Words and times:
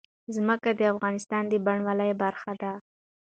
ځمکه 0.35 0.69
د 0.79 0.81
افغانستان 0.93 1.43
د 1.47 1.53
بڼوالۍ 1.65 2.11
برخه 2.23 2.51
ده. 2.61 2.71